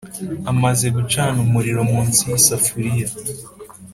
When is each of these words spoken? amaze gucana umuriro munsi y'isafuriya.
amaze 0.51 0.85
gucana 0.95 1.37
umuriro 1.45 1.81
munsi 1.91 2.19
y'isafuriya. 2.29 3.07